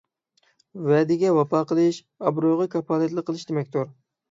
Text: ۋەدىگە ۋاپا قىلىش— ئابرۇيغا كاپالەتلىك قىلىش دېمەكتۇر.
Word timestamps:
ۋەدىگە 0.87 1.33
ۋاپا 1.35 1.61
قىلىش— 1.73 2.01
ئابرۇيغا 2.25 2.69
كاپالەتلىك 2.79 3.31
قىلىش 3.31 3.47
دېمەكتۇر. 3.53 3.89